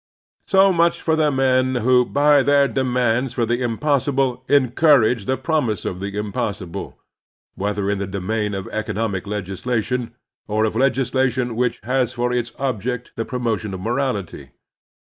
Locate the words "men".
1.29-1.75